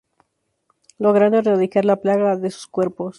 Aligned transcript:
Logrando 0.97 1.37
erradicar 1.37 1.85
la 1.85 1.95
plaga 2.01 2.35
de 2.35 2.49
sus 2.49 2.65
cuerpos. 2.65 3.09